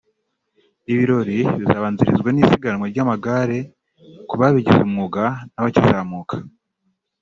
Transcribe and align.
Ibirori 0.91 1.39
bizabanzirizwa 1.59 2.29
n’isiganwa 2.31 2.85
ry’amagare 2.91 3.59
ku 4.29 4.33
babigize 4.39 4.81
umwuga 4.87 5.23
n’abakizamuka 5.53 6.35